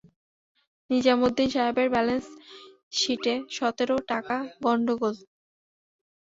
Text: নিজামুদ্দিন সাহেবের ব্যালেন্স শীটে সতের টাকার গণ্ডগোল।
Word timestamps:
নিজামুদ্দিন 0.89 1.47
সাহেবের 1.49 1.87
ব্যালেন্স 1.89 2.25
শীটে 2.91 3.33
সতের 3.55 3.89
টাকার 4.09 4.41
গণ্ডগোল। 4.63 5.15